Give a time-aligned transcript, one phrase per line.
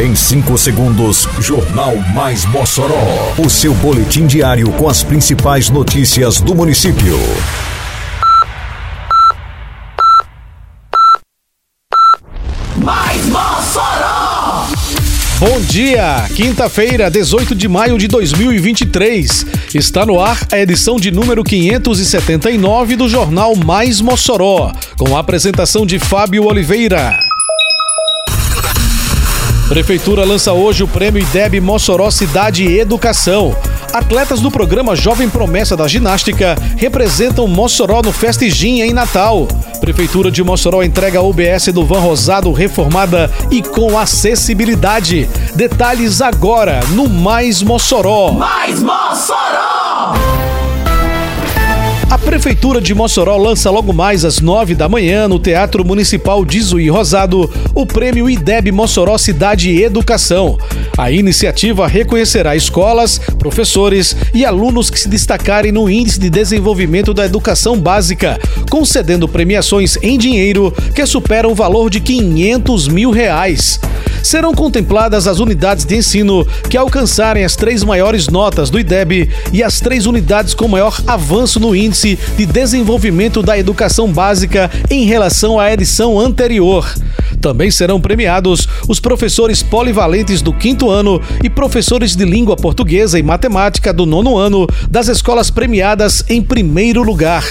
[0.00, 3.34] Em 5 segundos, Jornal Mais Mossoró.
[3.36, 7.18] O seu boletim diário com as principais notícias do município.
[12.78, 14.68] Mais Mossoró!
[15.38, 16.26] Bom dia!
[16.34, 19.44] Quinta-feira, 18 de maio de 2023.
[19.74, 25.84] Está no ar a edição de número 579 do Jornal Mais Mossoró, com a apresentação
[25.84, 27.29] de Fábio Oliveira.
[29.70, 33.56] Prefeitura lança hoje o prêmio IDEB Mossoró Cidade e Educação.
[33.92, 39.46] Atletas do programa Jovem Promessa da Ginástica representam Mossoró no Festigim em Natal.
[39.80, 45.30] Prefeitura de Mossoró entrega a UBS do Van Rosado reformada e com acessibilidade.
[45.54, 48.32] Detalhes agora no Mais Mossoró.
[48.32, 50.49] Mais Mossoró!
[52.10, 56.60] A Prefeitura de Mossoró lança logo mais às nove da manhã no Teatro Municipal de
[56.60, 60.58] Zuí Rosado o Prêmio IDEB Mossoró Cidade e Educação.
[60.98, 67.24] A iniciativa reconhecerá escolas, professores e alunos que se destacarem no Índice de Desenvolvimento da
[67.24, 73.78] Educação Básica, concedendo premiações em dinheiro que superam o valor de 500 mil reais
[74.22, 79.62] serão contempladas as unidades de ensino que alcançarem as três maiores notas do IDEB e
[79.62, 85.58] as três unidades com maior avanço no índice de desenvolvimento da educação básica em relação
[85.58, 86.92] à edição anterior.
[87.40, 93.22] Também serão premiados os professores polivalentes do quinto ano e professores de língua portuguesa e
[93.22, 97.46] matemática do nono ano das escolas premiadas em primeiro lugar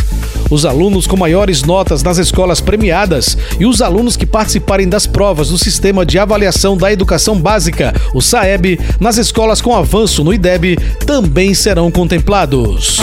[0.50, 5.50] os alunos com maiores notas nas escolas premiadas e os alunos que participarem das provas
[5.50, 10.78] do Sistema de Avaliação da Educação Básica, o SAEB, nas escolas com avanço no IDEB,
[11.06, 13.00] também serão contemplados.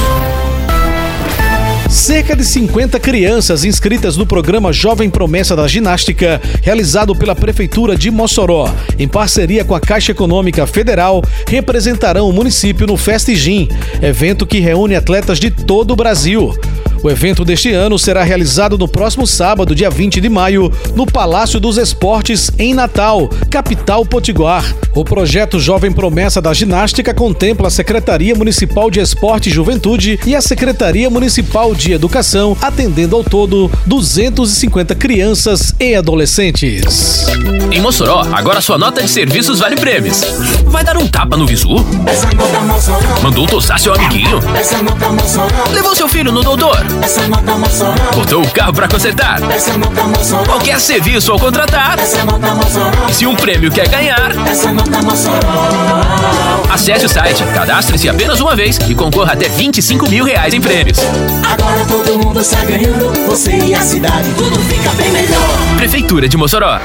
[1.89, 8.11] Cerca de 50 crianças inscritas no programa Jovem Promessa da Ginástica, realizado pela Prefeitura de
[8.11, 13.69] Mossoró, em parceria com a Caixa Econômica Federal, representarão o município no Festigim,
[14.03, 16.52] evento que reúne atletas de todo o Brasil.
[17.06, 21.61] O evento deste ano será realizado no próximo sábado, dia 20 de maio, no Palácio
[21.61, 24.64] dos Esportes, em Natal, capital potiguar.
[24.92, 30.34] O projeto Jovem Promessa da Ginástica contempla a Secretaria Municipal de Esporte e Juventude e
[30.34, 37.28] a Secretaria Municipal de Educação, atendendo ao todo 250 crianças e adolescentes.
[37.70, 40.23] Em Mossoró, agora sua nota de serviços vale prêmios.
[40.64, 41.86] Vai dar um tapa no visu?
[43.23, 44.40] Mandou tossar seu amiguinho?
[45.73, 46.95] Levou seu filho no doutor?
[48.14, 49.40] Botou o carro para consertar?
[50.46, 51.96] Qualquer serviço ao contratar?
[53.08, 54.33] E se um prêmio quer ganhar?
[56.70, 60.98] Acesse o site, cadastre-se apenas uma vez e concorra até 25 mil reais em prêmios.
[61.45, 65.77] Agora todo mundo está ganhando, você e a cidade, tudo fica bem melhor.
[65.77, 66.79] Prefeitura de Mossoró.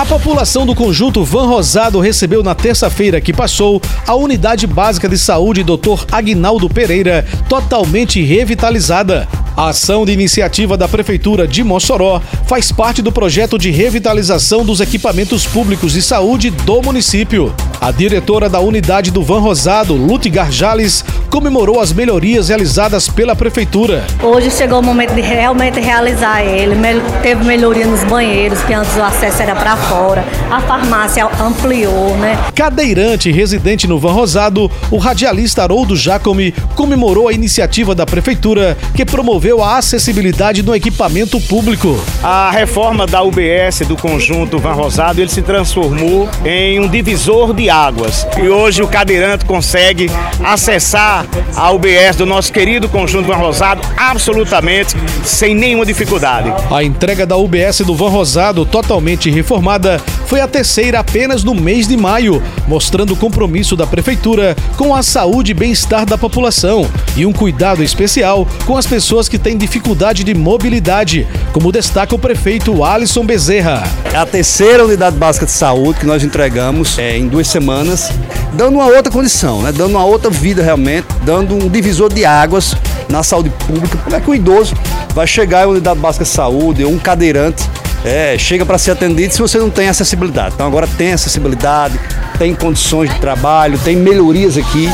[0.00, 5.18] A população do conjunto Van Rosado recebeu na terça-feira que passou a unidade básica de
[5.18, 6.06] saúde Dr.
[6.10, 9.28] Agnaldo Pereira, totalmente revitalizada.
[9.56, 14.80] A ação de iniciativa da Prefeitura de Mossoró faz parte do projeto de revitalização dos
[14.80, 17.52] equipamentos públicos de saúde do município.
[17.80, 24.04] A diretora da unidade do Van Rosado, Lute Garjales, comemorou as melhorias realizadas pela Prefeitura.
[24.22, 26.76] Hoje chegou o momento de realmente realizar ele.
[27.22, 30.24] Teve melhoria nos banheiros, que antes o acesso era para fora.
[30.50, 32.38] A farmácia ampliou, né?
[32.54, 39.04] Cadeirante residente no Van Rosado, o radialista Haroldo Jacome comemorou a iniciativa da Prefeitura que
[39.04, 41.98] promoveu a acessibilidade no equipamento público.
[42.22, 47.70] A reforma da UBS do conjunto Van Rosado, ele se transformou em um divisor de
[47.70, 48.26] águas.
[48.38, 50.10] E hoje o cadeirante consegue
[50.44, 56.52] acessar a UBS do nosso querido conjunto Van Rosado absolutamente sem nenhuma dificuldade.
[56.70, 59.98] A entrega da UBS do Van Rosado, totalmente reformada,
[60.30, 65.02] foi a terceira apenas no mês de maio, mostrando o compromisso da Prefeitura com a
[65.02, 70.22] saúde e bem-estar da população e um cuidado especial com as pessoas que têm dificuldade
[70.22, 73.82] de mobilidade, como destaca o prefeito Alisson Bezerra.
[74.14, 78.12] É a terceira unidade básica de saúde que nós entregamos é, em duas semanas,
[78.52, 79.72] dando uma outra condição, né?
[79.72, 82.76] dando uma outra vida realmente, dando um divisor de águas
[83.08, 83.98] na saúde pública.
[83.98, 84.76] Como é que o idoso
[85.12, 87.68] vai chegar em unidade básica de saúde, ou um cadeirante,
[88.04, 90.54] é, chega para ser atendido se você não tem acessibilidade.
[90.54, 91.98] Então agora tem acessibilidade,
[92.38, 94.88] tem condições de trabalho, tem melhorias aqui.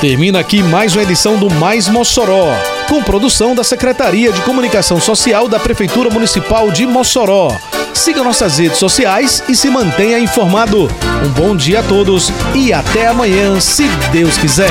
[0.00, 2.54] Termina aqui mais uma edição do Mais Mossoró,
[2.88, 7.56] com produção da Secretaria de Comunicação Social da Prefeitura Municipal de Mossoró.
[7.94, 10.88] Siga nossas redes sociais e se mantenha informado.
[11.24, 14.70] Um bom dia a todos e até amanhã, se Deus quiser.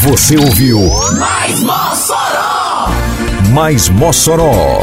[0.00, 0.80] Você ouviu
[1.18, 2.88] Mais Mossoró!
[3.52, 4.82] Mais Mossoró,